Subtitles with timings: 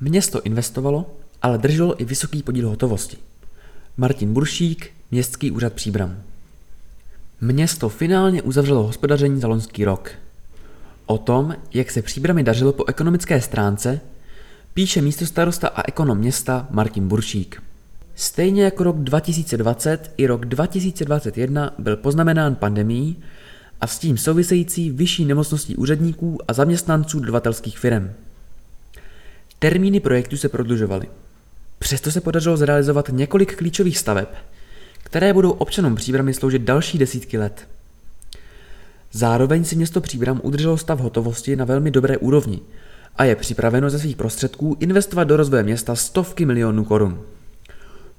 [0.00, 1.10] Město investovalo,
[1.42, 3.16] ale drželo i vysoký podíl hotovosti.
[3.96, 6.16] Martin Buršík, Městský úřad Příbram.
[7.40, 10.10] Město finálně uzavřelo hospodaření za loňský rok.
[11.06, 14.00] O tom, jak se Příbrami dařilo po ekonomické stránce,
[14.74, 17.62] píše místo starosta a ekonom města Martin Buršík.
[18.14, 23.16] Stejně jako rok 2020 i rok 2021 byl poznamenán pandemí
[23.80, 28.10] a s tím související vyšší nemocností úředníků a zaměstnanců dodavatelských firm.
[29.58, 31.06] Termíny projektu se prodlužovaly.
[31.78, 34.28] Přesto se podařilo zrealizovat několik klíčových staveb,
[35.02, 37.68] které budou občanům Příbramy sloužit další desítky let.
[39.12, 42.60] Zároveň si město Příbram udrželo stav hotovosti na velmi dobré úrovni
[43.16, 47.22] a je připraveno ze svých prostředků investovat do rozvoje města stovky milionů korun.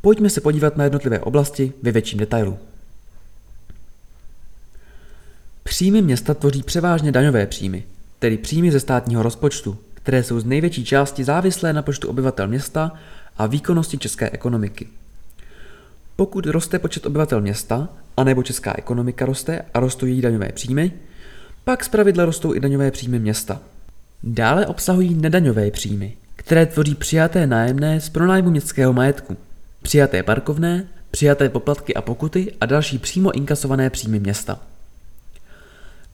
[0.00, 2.58] Pojďme se podívat na jednotlivé oblasti ve větším detailu.
[5.64, 7.84] Příjmy města tvoří převážně daňové příjmy,
[8.18, 12.92] tedy příjmy ze státního rozpočtu, které jsou z největší části závislé na počtu obyvatel města
[13.36, 14.86] a výkonnosti české ekonomiky.
[16.16, 20.92] Pokud roste počet obyvatel města, anebo česká ekonomika roste a rostou její daňové příjmy,
[21.64, 23.60] pak zpravidla rostou i daňové příjmy města.
[24.22, 29.36] Dále obsahují nedaňové příjmy, které tvoří přijaté nájemné z pronájmu městského majetku,
[29.82, 34.60] přijaté parkovné, přijaté poplatky a pokuty a další přímo inkasované příjmy města.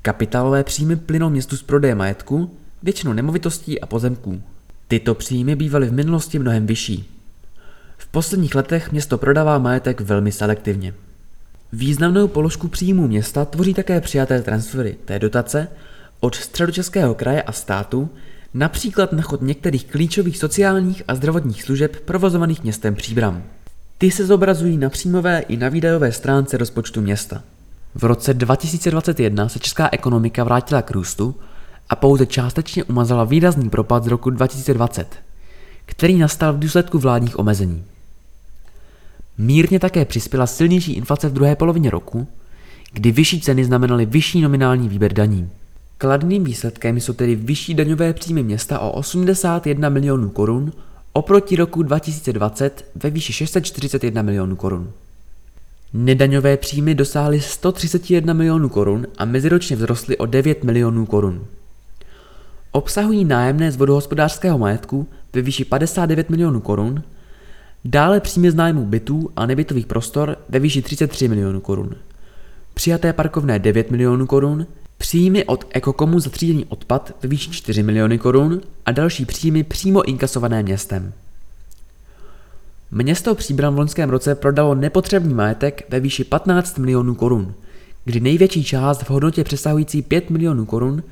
[0.03, 2.51] Kapitálové příjmy plynou městu z prodeje majetku,
[2.83, 4.43] většinou nemovitostí a pozemků.
[4.89, 7.11] Tyto příjmy bývaly v minulosti mnohem vyšší.
[7.99, 10.95] V posledních letech město prodává majetek velmi selektivně.
[11.73, 15.69] Významnou položku příjmů města tvoří také přijaté transfery, té dotace,
[16.21, 18.11] od středočeského kraje a státu,
[18.55, 23.43] například na chod některých klíčových sociálních a zdravotních služeb provozovaných městem Příbram.
[23.99, 27.43] Ty se zobrazují na příjmové i na výdajové stránce rozpočtu města.
[27.95, 31.35] V roce 2021 se česká ekonomika vrátila k růstu
[31.89, 35.17] a pouze částečně umazala výrazný propad z roku 2020,
[35.87, 37.85] který nastal v důsledku vládních omezení.
[39.39, 42.27] Mírně také přispěla silnější inflace v druhé polovině roku,
[42.93, 45.51] kdy vyšší ceny znamenaly vyšší nominální výběr daní.
[45.99, 50.73] Kladným výsledkem jsou tedy vyšší daňové příjmy města o 81 milionů korun
[51.13, 54.93] oproti roku 2020 ve výši 641 milionů korun.
[55.93, 61.47] Nedaňové příjmy dosáhly 131 milionů korun a meziročně vzrostly o 9 milionů korun.
[62.73, 67.03] Obsahují nájemné z vodohospodářského majetku ve výši 59 milionů korun,
[67.85, 71.95] dále příjmy z nájmu bytů a nebytových prostor ve výši 33 milionů korun.
[72.75, 74.67] Přijaté parkovné 9 milionů korun,
[74.99, 80.09] příjmy od Ekokomu za tříděný odpad ve výši 4 miliony korun a další příjmy přímo
[80.09, 81.13] inkasované městem.
[82.91, 87.55] Město Příbram v loňském roce prodalo nepotřebný majetek ve výši 15 milionů korun,
[88.05, 91.03] kdy největší část v hodnotě přesahující 5 milionů korun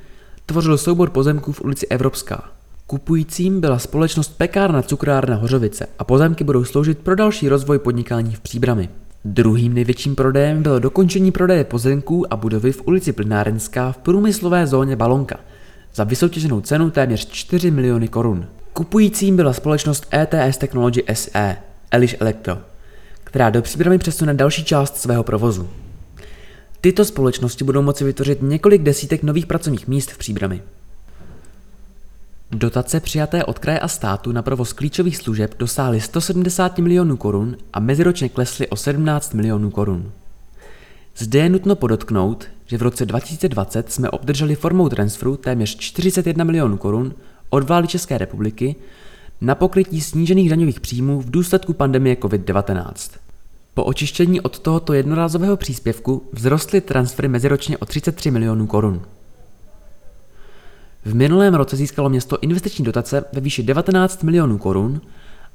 [0.51, 2.45] tvořil soubor pozemků v ulici Evropská.
[2.87, 8.41] Kupujícím byla společnost Pekárna Cukrárna Hořovice a pozemky budou sloužit pro další rozvoj podnikání v
[8.41, 8.89] Příbrami.
[9.25, 14.97] Druhým největším prodejem bylo dokončení prodeje pozemků a budovy v ulici Plynárenská v průmyslové zóně
[14.97, 15.37] Balonka
[15.95, 18.47] za vysoutěženou cenu téměř 4 miliony korun.
[18.73, 21.57] Kupujícím byla společnost ETS Technology SE,
[21.91, 22.59] Elish Electro,
[23.25, 25.69] která do Příbramy přesune další část svého provozu.
[26.81, 30.63] Tyto společnosti budou moci vytvořit několik desítek nových pracovních míst v Příbrami.
[32.51, 37.81] Dotace přijaté od kraje a státu na provoz klíčových služeb dosáhly 170 milionů korun a
[37.81, 40.13] meziročně klesly o 17 milionů korun.
[41.17, 46.77] Zde je nutno podotknout, že v roce 2020 jsme obdrželi formou transferu téměř 41 milionů
[46.77, 47.15] korun
[47.51, 48.77] od vlády České republiky
[49.41, 53.19] na pokrytí snížených daňových příjmů v důsledku pandemie COVID-19.
[53.75, 59.03] Po očištění od tohoto jednorázového příspěvku vzrostly transfery meziročně o 33 milionů korun.
[61.05, 65.01] V minulém roce získalo město investiční dotace ve výši 19 milionů korun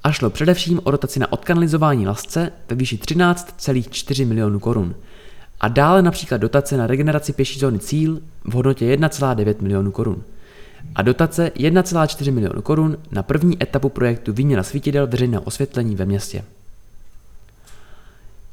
[0.03, 4.95] a šlo především o dotaci na odkanalizování lasce ve výši 13,4 milionů korun
[5.59, 10.23] a dále například dotace na regeneraci pěší zóny cíl v hodnotě 1,9 milionů korun
[10.95, 16.43] a dotace 1,4 milionu korun na první etapu projektu výměna svítidel veřejného osvětlení ve městě.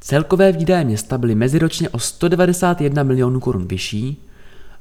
[0.05, 4.23] Celkové výdaje města byly meziročně o 191 milionů korun vyšší,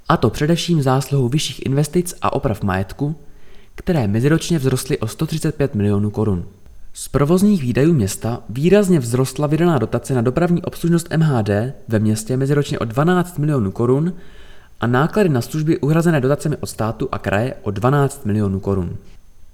[0.09, 3.17] a to především zásluhou vyšších investic a oprav majetku,
[3.75, 6.45] které meziročně vzrostly o 135 milionů korun.
[6.93, 11.51] Z provozních výdajů města výrazně vzrostla vydaná dotace na dopravní obslužnost MHD
[11.89, 14.13] ve městě meziročně o 12 milionů korun
[14.81, 18.97] a náklady na služby uhrazené dotacemi od státu a kraje o 12 milionů korun.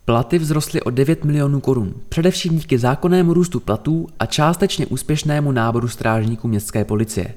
[0.08, 5.88] Platy vzrostly o 9 milionů korun, především díky zákonnému růstu platů a částečně úspěšnému náboru
[5.88, 7.34] strážníků městské policie,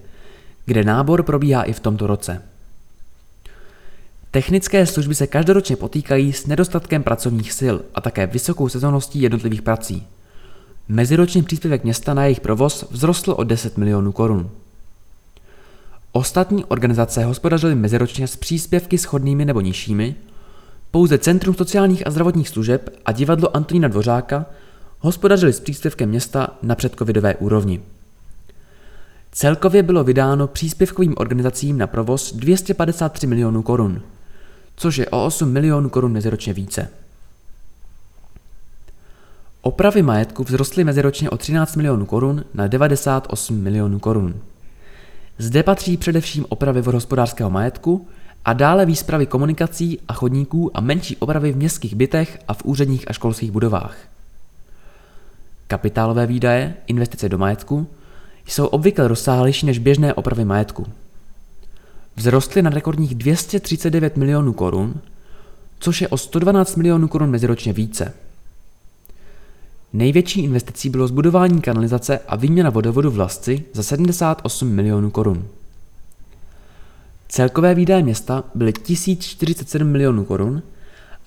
[0.65, 2.41] kde nábor probíhá i v tomto roce.
[4.31, 10.07] Technické služby se každoročně potýkají s nedostatkem pracovních sil a také vysokou sezónností jednotlivých prací.
[10.88, 14.50] Meziroční příspěvek města na jejich provoz vzrostl o 10 milionů korun.
[16.12, 20.15] Ostatní organizace hospodařily meziročně s příspěvky schodnými nebo nižšími,
[20.92, 24.46] pouze Centrum sociálních a zdravotních služeb a divadlo Antonína Dvořáka
[25.00, 27.82] hospodařili s příspěvkem města na předcovidové úrovni.
[29.32, 34.02] Celkově bylo vydáno příspěvkovým organizacím na provoz 253 milionů korun,
[34.76, 36.90] což je o 8 milionů korun meziročně více.
[39.62, 44.36] Opravy majetku vzrostly meziročně o 13 milionů korun na 98 milionů korun.
[45.38, 48.08] Zde patří především opravy vodohospodářského majetku
[48.46, 53.10] a dále výspravy komunikací a chodníků a menší opravy v městských bytech a v úředních
[53.10, 53.98] a školských budovách.
[55.68, 57.88] Kapitálové výdaje, investice do majetku,
[58.46, 60.88] jsou obvykle rozsáhlejší než běžné opravy majetku.
[62.16, 64.94] Vzrostly na rekordních 239 milionů korun,
[65.80, 68.14] což je o 112 milionů korun meziročně více.
[69.94, 75.48] Největší investicí bylo zbudování kanalizace a výměna vodovodu v Lasci za 78 milionů korun.
[77.31, 80.62] Celkové výdaje města byly 1047 milionů korun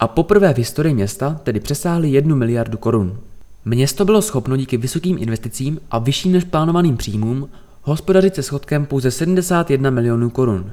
[0.01, 3.19] a poprvé v historii města tedy přesáhly 1 miliardu korun.
[3.65, 7.49] Město bylo schopno díky vysokým investicím a vyšším než plánovaným příjmům
[7.83, 10.73] hospodařit se schodkem pouze 71 milionů korun.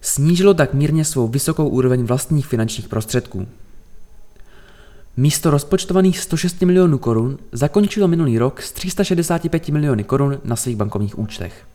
[0.00, 3.46] Snížilo tak mírně svou vysokou úroveň vlastních finančních prostředků.
[5.16, 11.18] Místo rozpočtovaných 106 milionů korun zakončilo minulý rok s 365 miliony korun na svých bankovních
[11.18, 11.66] účtech.